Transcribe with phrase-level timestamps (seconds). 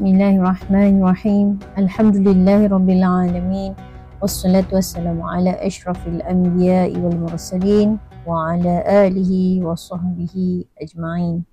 [0.00, 1.60] Bismillahirrahmanirrahim.
[1.76, 3.76] Alhamdulillahirabbilalamin.
[4.24, 11.44] Wassalatu wassalamu ala asyrafil anbiya'i wal mursalin wa ala alihi wa sahbihi ajma'in.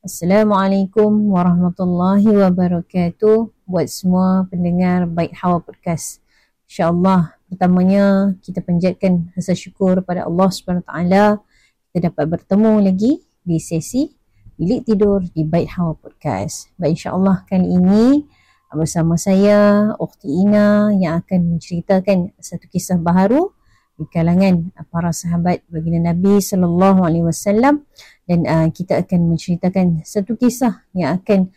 [0.00, 6.24] Assalamualaikum warahmatullahi wabarakatuh buat semua pendengar Baik Hawa Podcast.
[6.64, 10.88] InsyaAllah pertamanya kita panjatkan rasa syukur pada Allah SWT
[11.92, 14.23] kita dapat bertemu lagi di sesi
[14.54, 16.70] bilik tidur di Bait Hawa Podcast.
[16.78, 18.22] Baik insyaAllah kali ini
[18.70, 23.50] bersama saya Ukhti Ina yang akan menceritakan satu kisah baharu
[23.98, 27.86] di kalangan para sahabat baginda Nabi sallallahu alaihi wasallam
[28.26, 31.50] dan uh, kita akan menceritakan satu kisah yang akan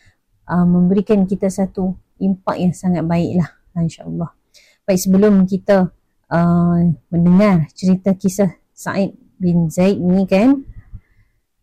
[0.50, 4.34] uh, memberikan kita satu impak yang sangat baiklah insya-Allah.
[4.82, 5.94] Baik sebelum kita
[6.34, 6.78] uh,
[7.14, 10.66] mendengar cerita kisah Said bin Zaid ni kan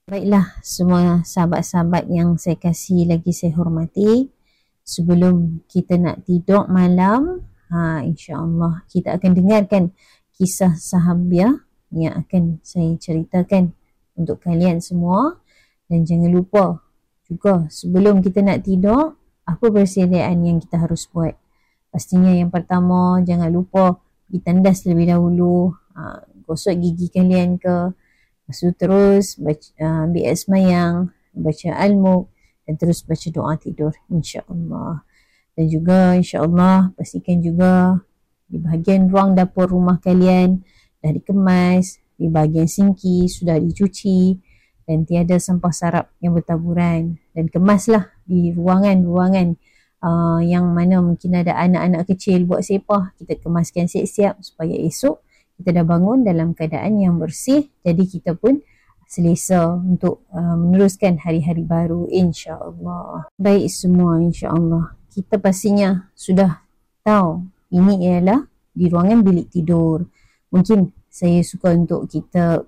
[0.06, 4.30] Baiklah semua sahabat-sahabat yang saya kasih lagi saya hormati
[4.86, 7.42] sebelum kita nak tidur malam
[7.73, 9.98] ha, insyaAllah kita akan dengarkan
[10.38, 11.58] kisah sahabiah
[11.89, 13.73] yang akan saya ceritakan
[14.14, 15.42] untuk kalian semua.
[15.89, 16.86] Dan jangan lupa
[17.26, 21.33] juga sebelum kita nak tidur apa persediaan yang kita harus buat?
[21.89, 23.98] Pastinya yang pertama jangan lupa
[24.30, 28.05] pergi tandas lebih dahulu ha, gosok gigi kalian ke
[28.45, 30.95] Lepas tu terus baca, uh, ambil air semayang,
[31.33, 32.29] baca al-muq
[32.69, 35.02] dan terus baca doa tidur insya-Allah.
[35.57, 38.05] Dan juga insya-Allah pastikan juga
[38.45, 40.61] di bahagian ruang dapur rumah kalian
[41.02, 44.37] dah dikemas, di bahagian sinki sudah dicuci
[44.85, 49.57] dan tiada sampah sarap yang bertaburan dan kemaslah di ruangan-ruangan
[50.05, 55.24] uh, yang mana mungkin ada anak-anak kecil buat sepah kita kemaskan siap-siap supaya esok
[55.59, 58.59] kita dah bangun dalam keadaan yang bersih jadi kita pun
[59.06, 63.30] selesa untuk uh, meneruskan hari-hari baru insya-Allah.
[63.38, 64.98] Baik semua insya-Allah.
[65.14, 66.65] Kita pastinya sudah
[67.05, 68.44] tahu ini ialah
[68.76, 70.04] di ruangan bilik tidur.
[70.52, 72.65] Mungkin saya suka untuk kita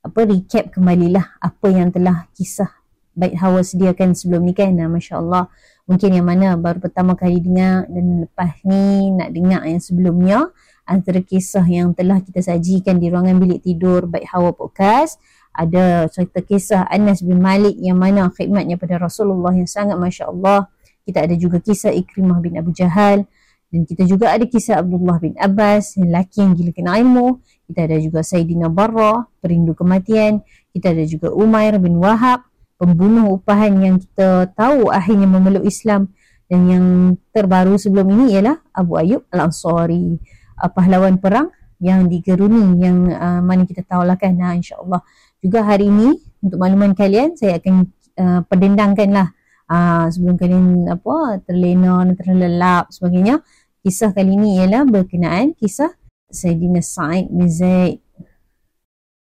[0.00, 2.79] apa recap kembalilah apa yang telah kisah
[3.20, 4.72] baik Hawa sediakan sebelum ni kan.
[4.72, 5.52] Nah, masya-Allah.
[5.84, 10.48] Mungkin yang mana baru pertama kali dengar dan lepas ni nak dengar yang sebelumnya
[10.88, 15.20] antara kisah yang telah kita sajikan di ruangan bilik tidur Baik Hawa Podcast.
[15.52, 20.70] Ada cerita kisah Anas bin Malik yang mana khidmatnya pada Rasulullah yang sangat Masya Allah
[21.04, 23.26] kita ada juga kisah Ikrimah bin Abu Jahal.
[23.70, 27.38] Dan kita juga ada kisah Abdullah bin Abbas lelaki yang gila kena ilmu
[27.70, 30.42] kita ada juga Sayyidina Barra perindu kematian.
[30.74, 32.42] Kita ada juga Umair bin Wahab
[32.80, 36.08] pembunuh upahan yang kita tahu akhirnya memeluk Islam
[36.48, 36.84] dan yang
[37.30, 40.16] terbaru sebelum ini ialah Abu Ayyub Al-Ansari
[40.56, 45.04] uh, pahlawan perang yang digeruni yang uh, mana kita tahulah kan nah, insyaAllah.
[45.38, 47.86] Juga hari ini untuk makluman kalian saya akan
[48.16, 49.28] uh, perdendangkan lah
[49.68, 53.44] uh, sebelum kalian apa terlena terlelap sebagainya.
[53.80, 55.96] Kisah kali ini ialah berkenaan kisah
[56.28, 58.04] Sayyidina Sa'id bin Zaid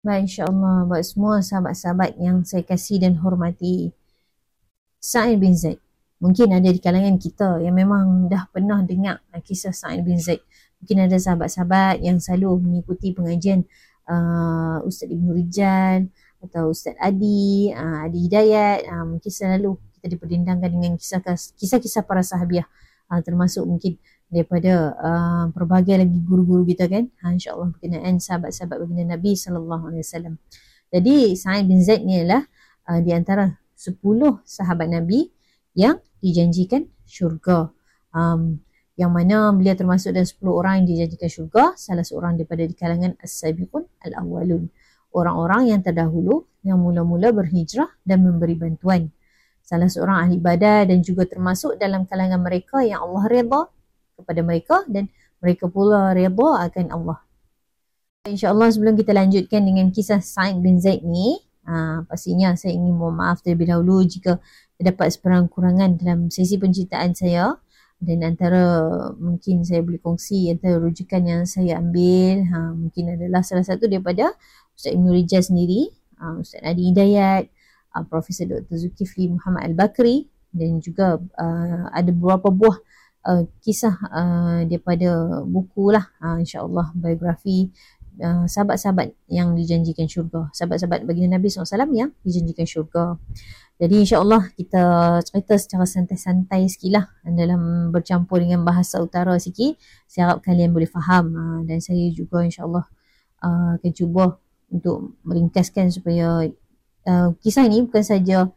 [0.04, 3.96] insyaAllah buat semua sahabat-sahabat yang saya kasih dan hormati.
[5.00, 5.80] Sa'id bin Zaid.
[6.20, 10.44] Mungkin ada di kalangan kita yang memang dah pernah dengar kisah Sa'id bin Zaid.
[10.84, 13.64] Mungkin ada sahabat-sahabat yang selalu mengikuti pengajian
[14.12, 16.12] uh, Ustaz Ibn Rijal
[16.44, 21.00] atau Ustaz Adi, uh, Adi Hidayat, uh, mungkin selalu kita diperdendangkan dengan
[21.56, 22.68] kisah-kisah para sahabiah.
[23.08, 23.96] Uh, termasuk mungkin
[24.34, 27.14] daripada uh, pelbagai lagi guru-guru kita kan.
[27.22, 30.42] Ha, insyaAllah berkenaan sahabat-sahabat baginda Nabi SAW
[30.94, 32.46] jadi Sa'id bin Zaid ni adalah
[32.86, 33.98] uh, di antara 10
[34.46, 35.26] sahabat Nabi
[35.74, 37.74] yang dijanjikan syurga.
[38.14, 38.62] Um,
[38.94, 43.18] yang mana beliau termasuk dalam 10 orang yang dijanjikan syurga salah seorang daripada di kalangan
[43.26, 44.70] as-sabiqun al-awwalun.
[45.10, 49.10] Orang-orang yang terdahulu yang mula-mula berhijrah dan memberi bantuan.
[49.66, 53.62] Salah seorang ahli ibadah dan juga termasuk dalam kalangan mereka yang Allah redha
[54.18, 55.10] kepada mereka dan
[55.44, 57.20] mereka pula redha akan Allah
[58.24, 61.36] InsyaAllah sebelum kita lanjutkan dengan kisah Sa'id bin Zaid ni
[61.68, 64.40] aa, pastinya saya ingin mohon maaf terlebih dahulu jika
[64.80, 67.60] terdapat seperang kurangan dalam sesi penceritaan saya
[68.04, 68.64] dan antara
[69.16, 74.32] mungkin saya boleh kongsi antara rujukan yang saya ambil ha, mungkin adalah salah satu daripada
[74.76, 77.52] Ustaz Ibn Rijal sendiri ha, Ustaz Adi Hidayat
[78.10, 78.74] Profesor Dr.
[78.74, 82.78] Zulkifli Muhammad Al-Bakri dan juga uh, ada beberapa buah
[83.28, 87.72] uh, kisah uh, daripada buku lah uh, insyaAllah biografi
[88.20, 93.18] uh, sahabat-sahabat yang dijanjikan syurga sahabat-sahabat baginda Nabi SAW yang dijanjikan syurga
[93.82, 94.84] jadi insyaAllah kita
[95.26, 99.76] cerita secara santai-santai sikit lah dalam bercampur dengan bahasa utara sikit.
[100.06, 102.86] Saya harap kalian boleh faham uh, dan saya juga insyaAllah
[103.42, 104.38] uh, akan cuba
[104.70, 106.48] untuk meringkaskan supaya
[107.10, 108.48] uh, kisah ini bukan saja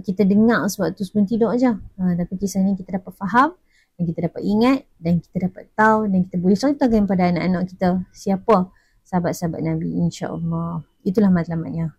[0.00, 1.76] kita dengar sebab tu sebelum tidur aja.
[2.00, 3.52] Ha, tapi kisah ni kita dapat faham
[3.96, 7.88] dan kita dapat ingat dan kita dapat tahu dan kita boleh ceritakan kepada anak-anak kita
[8.10, 8.72] siapa
[9.06, 10.82] sahabat-sahabat Nabi insya-Allah.
[11.04, 11.92] Itulah matlamatnya.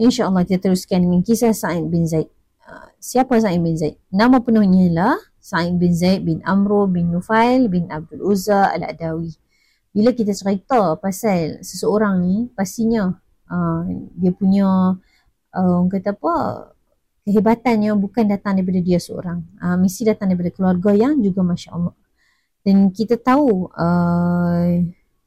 [0.00, 2.26] InsyaAllah kita teruskan dengan kisah Sa'id bin Zaid.
[2.64, 4.00] Uh, siapa Sa'id bin Zaid?
[4.10, 9.36] Nama penuhnya ialah Sa'id bin Zaid bin Amru bin Nufail bin Abdul Uzza al-Adawi.
[9.92, 13.12] Bila kita cerita pasal seseorang ni, pastinya
[13.52, 13.84] uh,
[14.16, 14.96] dia punya
[15.52, 16.34] uh, kata apa,
[17.22, 19.42] kehebatannya bukan datang daripada dia seorang.
[19.58, 21.94] Uh, mesti datang daripada keluarga yang juga Masya Allah.
[22.62, 24.70] Dan kita tahu uh,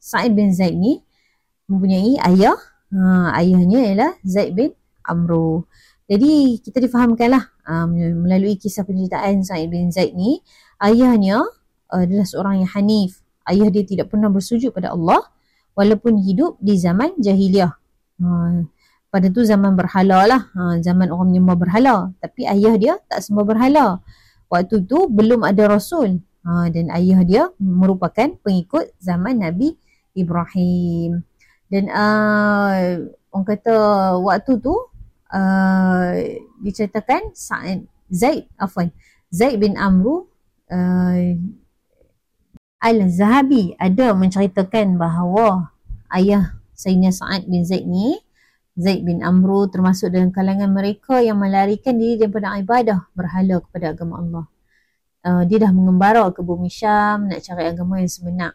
[0.00, 1.04] Sa'id bin Zaid ni
[1.68, 2.56] mempunyai ayah
[2.94, 4.70] Ha, ayahnya ialah Zaid bin
[5.02, 5.66] Amru.
[6.06, 7.90] Jadi kita difahamkanlah um,
[8.22, 10.38] melalui kisah penceritaan Zaid bin Zaid ni,
[10.78, 11.42] ayahnya
[11.90, 13.26] uh, adalah seorang yang hanif.
[13.46, 15.18] Ayah dia tidak pernah bersujud pada Allah
[15.74, 17.74] walaupun hidup di zaman jahiliah.
[18.22, 18.26] Ha,
[19.10, 22.12] pada tu zaman berhala lah, ha, zaman orang menyembah berhala.
[22.20, 24.02] Tapi ayah dia tak sembah berhala.
[24.50, 26.20] Waktu tu belum ada Rasul.
[26.46, 29.74] Ha, dan ayah dia merupakan pengikut zaman Nabi
[30.14, 31.26] Ibrahim.
[31.66, 33.02] Dan uh,
[33.34, 33.74] orang kata
[34.22, 34.74] waktu tu
[35.34, 36.12] uh,
[36.62, 38.94] diceritakan Sa'id Zaid afwan
[39.34, 40.30] Zaid bin Amru
[40.70, 41.34] uh,
[42.78, 45.74] Al-Zahabi ada menceritakan bahawa
[46.14, 48.14] ayah Sayyidina Sa'id bin Zaid ni
[48.76, 54.20] Zaid bin Amru termasuk dalam kalangan mereka yang melarikan diri daripada ibadah berhala kepada agama
[54.20, 54.46] Allah.
[55.26, 58.52] Uh, dia dah mengembara ke bumi Syam nak cari agama yang sebenar.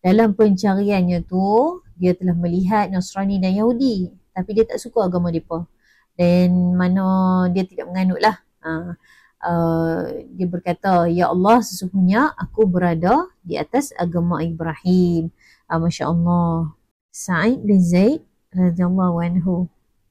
[0.00, 5.64] Dalam pencariannya tu, dia telah melihat Nasrani dan Yahudi tapi dia tak suka agama mereka
[6.18, 7.06] dan mana
[7.54, 8.36] dia tidak menganut lah
[8.66, 8.90] uh,
[9.42, 10.02] uh,
[10.34, 15.30] dia berkata ya Allah sesungguhnya aku berada di atas agama Ibrahim
[15.70, 16.74] uh, Masya Allah
[17.14, 19.54] Sa'id bin Zaid radhiyallahu anhu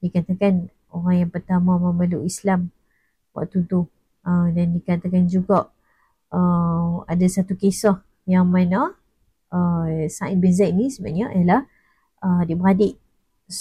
[0.04, 2.70] dikatakan orang yang pertama memeluk Islam
[3.34, 3.90] waktu tu
[4.28, 5.72] uh, dan dikatakan juga
[6.30, 8.94] uh, ada satu kisah yang mana
[9.52, 11.62] uh, Sa'id bin Zaid ni sebenarnya ialah
[12.24, 12.96] uh, adik-beradik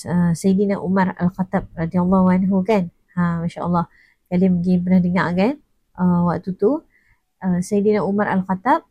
[0.07, 2.89] uh, Sayyidina Umar Al-Khattab radhiyallahu anhu kan.
[3.13, 3.85] Ha masya-Allah.
[4.31, 5.53] Kalian mungkin pernah dengar kan
[5.99, 6.81] uh, waktu tu
[7.43, 8.87] uh, Sayyidina Umar Al-Khattab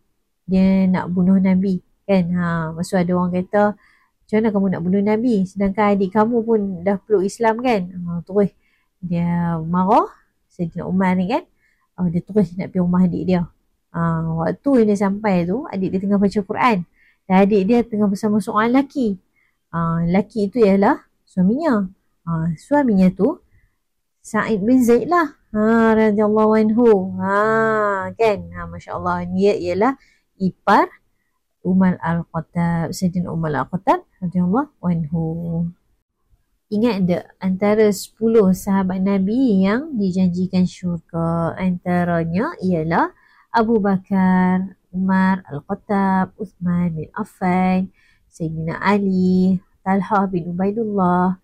[0.47, 2.25] dia nak bunuh Nabi kan.
[2.37, 2.47] Ha
[2.77, 3.75] maksud ada orang kata
[4.33, 7.85] macam mana kamu nak bunuh Nabi sedangkan adik kamu pun dah peluk Islam kan.
[7.93, 8.49] Ha terus
[9.05, 10.09] dia marah
[10.49, 11.45] Sayyidina Umar ni kan.
[12.01, 13.45] Uh, dia terus nak pergi rumah adik dia.
[13.93, 16.89] Uh, waktu dia sampai tu adik dia tengah baca Quran
[17.29, 19.21] dan adik dia tengah bersama seorang lelaki
[19.77, 21.93] uh, lelaki itu ialah suaminya.
[22.25, 23.37] Uh, suaminya tu
[24.25, 25.37] Sa'id bin Zaid lah.
[25.53, 27.21] Ha, radhiyallahu anhu.
[27.21, 28.39] Ha, kan?
[28.55, 29.29] Ha, Masya Allah.
[29.29, 29.99] Dia ialah
[30.41, 30.89] ipar
[31.63, 32.91] Umar Al-Khattab.
[32.91, 34.03] Sayyidina Umar Al-Khattab.
[34.23, 35.25] Radhiyallahu anhu.
[36.73, 38.17] Ingat tak antara 10
[38.57, 41.53] sahabat Nabi yang dijanjikan syurga.
[41.59, 43.13] Antaranya ialah
[43.53, 47.93] Abu Bakar, Umar Al-Khattab, Uthman bin Affan,
[48.33, 51.37] Sayyidina Ali, Talha bin Ubaidullah,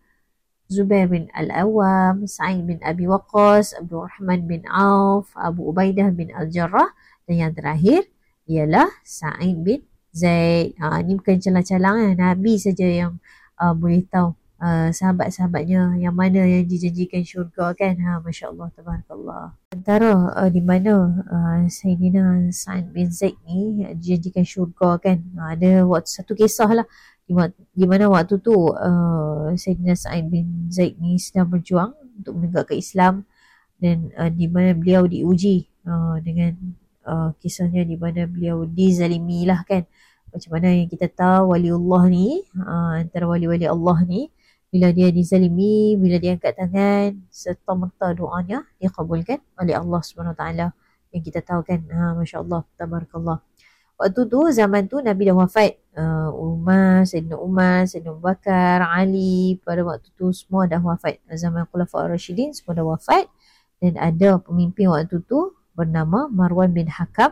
[0.69, 6.93] Zubair bin Al-Awam, Sa'id bin Abi Waqqas, Abdul Rahman bin Auf, Abu Ubaidah bin Al-Jarrah
[7.29, 8.09] dan yang terakhir
[8.49, 10.76] ialah Sa'id bin Zaid.
[10.80, 12.14] Ha, ini bukan calang-calang eh.
[12.16, 13.21] Nabi saja yang
[13.61, 19.44] uh, boleh tahu uh, sahabat-sahabatnya yang mana yang dijanjikan syurga kan ha Masya Allah tabarakallah
[19.75, 25.87] antara uh, di mana uh, Sayyidina Sa'id bin Zaid ni dijanjikan syurga kan uh, ada
[25.87, 26.87] waktu satu kisah lah
[27.76, 33.14] di mana waktu tu uh, Sayyidina Sa'id bin Zaid ni sedang berjuang untuk menegakkan Islam
[33.78, 36.56] dan uh, di mana beliau diuji uh, dengan
[37.09, 39.88] uh, kisahnya di mana beliau dizalimi lah kan
[40.29, 44.29] macam mana yang kita tahu waliullah ni uh, antara wali-wali Allah ni
[44.69, 50.00] bila dia dizalimi, bila dia angkat tangan serta merta doanya dikabulkan oleh Allah
[50.37, 50.67] taala
[51.09, 53.41] yang kita tahu kan ha masya-Allah tabarakallah.
[53.99, 55.75] Waktu tu zaman tu Nabi dah wafat.
[55.99, 61.19] Uh, Umar, Sayyidina Umar, Sayyidina Abu Bakar, Ali pada waktu tu semua dah wafat.
[61.27, 63.27] Zaman Khulafa Ar-Rashidin semua dah wafat
[63.83, 67.30] dan ada pemimpin waktu tu bernama Marwan bin Hakam.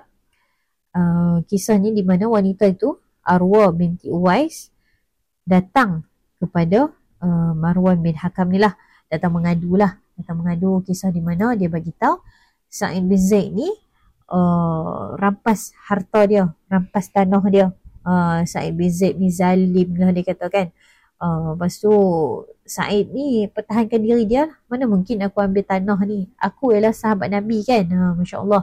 [0.94, 2.94] Uh, kisahnya di mana wanita itu
[3.26, 4.70] Arwa binti Uwais
[5.42, 6.06] datang
[6.38, 8.78] kepada uh, Marwan bin Hakam ni lah.
[9.10, 9.98] Datang mengadu lah.
[10.14, 12.22] Datang mengadu kisah di mana dia bagi tahu
[12.70, 13.66] Sa'id bin Zaid ni
[14.30, 17.66] uh, rampas harta dia rampas tanah dia.
[18.06, 20.70] Uh, Sa'id bin Zaid ni zalim lah dia kata kan.
[20.70, 21.92] uh, lepas tu
[22.66, 26.28] Sa'id ni pertahankan diri dia mana mungkin aku ambil tanah ni?
[26.37, 27.87] Aku ialah sahabat Nabi kan?
[27.88, 28.62] Uh, Masya Allah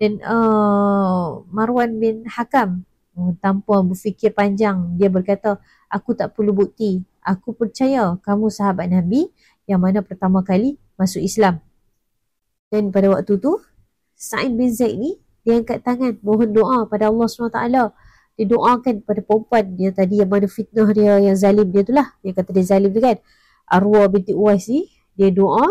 [0.00, 2.88] dan uh, Marwan bin Hakam
[3.18, 7.02] uh, tanpa berfikir panjang dia berkata aku tak perlu bukti.
[7.20, 9.28] Aku percaya kamu sahabat Nabi
[9.68, 11.60] yang mana pertama kali masuk Islam.
[12.70, 13.58] Dan pada waktu tu,
[14.14, 17.58] Sa'id bin Zaid ni, dia angkat tangan mohon doa pada Allah SWT.
[18.40, 22.08] Dia doakan pada perempuan dia tadi yang mana fitnah dia, yang zalim dia tu lah.
[22.24, 23.20] Yang kata dia zalim tu kan.
[23.68, 25.68] Arwah binti Uwais ni, dia doa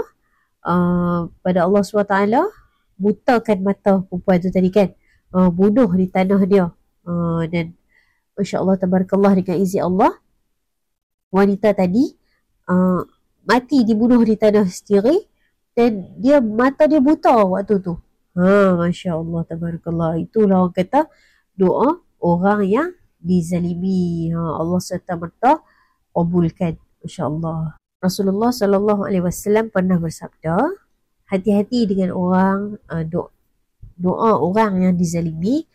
[0.70, 2.14] uh, pada Allah SWT
[2.94, 4.94] butakan mata perempuan tu tadi kan.
[5.34, 6.70] Uh, bunuh di tanah dia.
[7.10, 7.74] Uh, dan
[8.38, 10.14] Masya Allah, tabarakallah dengan izin Allah.
[11.34, 12.06] Wanita tadi
[12.70, 13.02] uh,
[13.50, 15.26] mati dibunuh di tanah sendiri
[15.74, 17.98] dan dia mata dia buta waktu tu.
[18.38, 20.22] Ha, Masya Allah, tabarakallah.
[20.22, 21.10] Itulah orang kata
[21.58, 24.32] doa orang yang dizalimi.
[24.32, 25.60] Ha, Allah serta merta
[26.16, 26.76] kabulkan.
[27.00, 27.80] Masya Allah.
[28.00, 30.56] Rasulullah Sallallahu Alaihi Wasallam pernah bersabda,
[31.28, 33.32] hati-hati dengan orang uh, do-
[34.00, 35.68] doa orang yang dizalimi.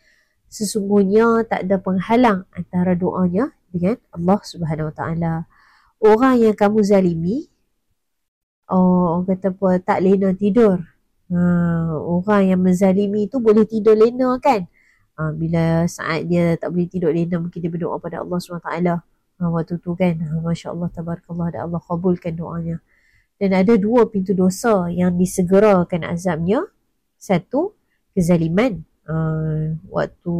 [0.49, 5.33] Sesungguhnya tak ada penghalang antara doanya dengan Allah Subhanahu Wa Taala.
[6.01, 7.49] Orang yang kamu zalimi,
[8.69, 10.81] oh, orang kata apa, tak lena tidur.
[11.33, 11.39] Ha,
[11.97, 14.69] orang yang menzalimi tu boleh tidur lena kan?
[15.15, 18.71] Ha, bila saat dia tak boleh tidur lena, mungkin dia berdoa pada Allah SWT.
[19.39, 22.83] Ha, waktu tu kan, ha, Masya Allah, Tabarakallah, dan Allah kabulkan doanya.
[23.35, 26.67] Dan ada dua pintu dosa yang disegerakan azabnya.
[27.19, 27.75] Satu,
[28.15, 28.83] kezaliman.
[29.05, 30.33] Uh, waktu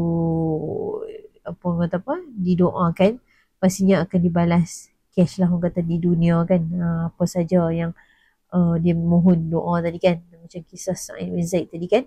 [1.46, 3.22] apa kata apa didoakan
[3.62, 7.94] pastinya akan dibalas cash lah orang kata di dunia kan uh, apa saja yang
[8.52, 12.04] uh, dia mohon doa tadi kan macam kisah Sa'id bin Zaid tadi kan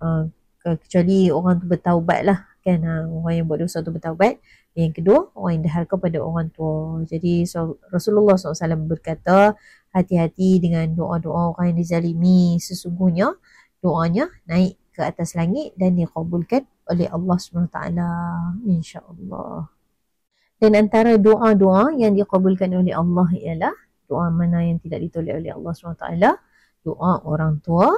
[0.00, 2.78] uh, kecuali orang tu bertaubat lah kan?
[2.84, 4.38] Uh, orang yang buat dosa tu bertaubat.
[4.78, 7.02] Yang kedua orang yang dahal kepada orang tua.
[7.08, 9.58] Jadi so, Rasulullah SAW berkata
[9.90, 12.62] hati-hati dengan doa-doa orang yang dizalimi.
[12.62, 13.34] Sesungguhnya
[13.82, 17.78] doanya naik ke atas langit dan dikabulkan oleh Allah SWT
[18.66, 19.70] insyaAllah.
[20.58, 23.74] Dan antara doa-doa yang dikabulkan oleh Allah ialah
[24.10, 26.06] doa mana yang tidak ditolak oleh Allah SWT
[26.82, 27.92] doa orang tua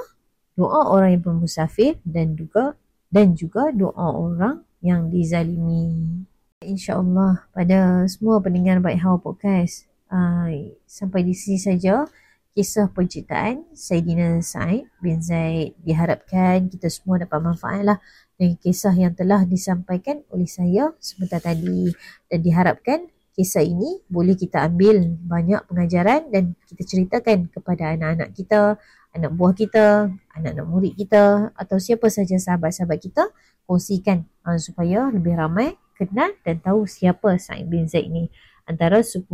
[0.55, 2.75] doa orang yang bermusafir dan juga
[3.11, 6.23] dan juga doa orang yang dizalimi.
[6.61, 10.47] Insyaallah pada semua pendengar baik hawa podcast uh,
[10.85, 12.05] sampai di sini saja
[12.51, 15.73] kisah penciptaan Sayyidina Sa'id bin Zaid.
[15.81, 17.97] Diharapkan kita semua dapat manfaat lah
[18.41, 21.93] kisah yang telah disampaikan oleh saya sebentar tadi.
[22.25, 23.05] Dan diharapkan
[23.37, 28.81] kisah ini boleh kita ambil banyak pengajaran dan kita ceritakan kepada anak-anak kita,
[29.11, 33.23] anak buah kita, anak-anak murid kita atau siapa saja sahabat-sahabat kita
[33.67, 38.31] kongsikan uh, supaya lebih ramai kenal dan tahu siapa Sa'id bin Zaid ni
[38.65, 39.27] antara 10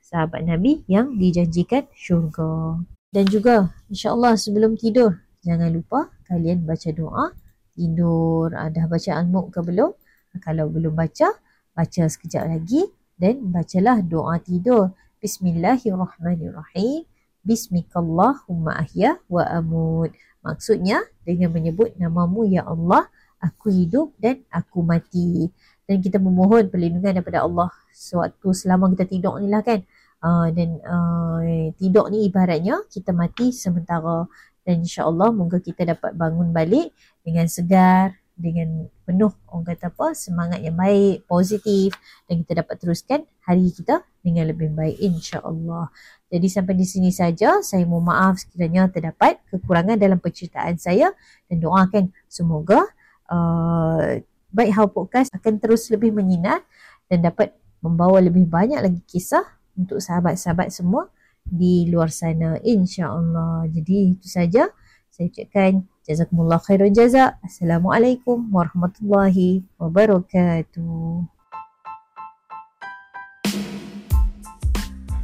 [0.00, 2.80] sahabat Nabi yang dijanjikan syurga.
[3.08, 7.32] Dan juga insyaAllah sebelum tidur jangan lupa kalian baca doa
[7.76, 8.52] tidur.
[8.52, 9.92] Uh, dah baca al-muq ke belum?
[10.38, 11.34] Kalau belum baca,
[11.72, 12.84] baca sekejap lagi
[13.16, 14.92] dan bacalah doa tidur.
[15.18, 17.17] Bismillahirrahmanirrahim.
[17.46, 20.10] Bismikallahumma ahya wa amut.
[20.42, 23.06] Maksudnya dengan menyebut namamu ya Allah,
[23.38, 25.50] aku hidup dan aku mati.
[25.86, 29.86] Dan kita memohon perlindungan daripada Allah sewaktu selama kita tidur ni lah kan.
[30.18, 34.26] Uh, dan uh, tidur ni ibaratnya kita mati sementara
[34.66, 36.90] dan insyaAllah moga kita dapat bangun balik
[37.22, 41.94] dengan segar, dengan penuh orang kata apa semangat yang baik, positif
[42.30, 45.90] dan kita dapat teruskan hari kita dengan lebih baik insya-Allah.
[46.28, 51.08] Jadi sampai di sini saja saya mohon maaf sekiranya terdapat kekurangan dalam penceritaan saya
[51.48, 52.84] dan doakan semoga
[53.32, 54.20] uh,
[54.52, 56.60] baik How Podcast akan terus lebih menyinar
[57.08, 61.08] dan dapat membawa lebih banyak lagi kisah untuk sahabat-sahabat semua
[61.48, 63.64] di luar sana insya-Allah.
[63.72, 64.68] Jadi itu saja
[65.08, 67.36] saya ucapkan Jazakumullah khairan jaza.
[67.44, 71.37] Assalamualaikum warahmatullahi wabarakatuh.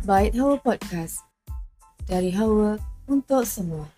[0.04, 1.24] Bait Hawa Podcast.
[2.04, 2.76] Dari Hawa
[3.08, 3.88] untuk semua.